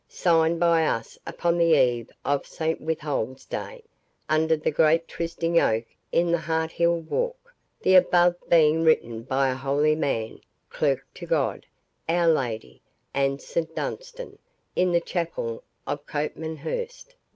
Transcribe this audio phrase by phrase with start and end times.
[0.07, 3.83] —Signed by us upon the eve of St Withold's day,
[4.27, 9.49] under the great trysting oak in the Hart hill Walk, the above being written by
[9.51, 10.41] a holy man,
[10.71, 11.67] Clerk to God,
[12.09, 12.81] our Lady,
[13.13, 14.39] and St Dunstan,
[14.75, 17.13] in the Chapel of Copmanhurst."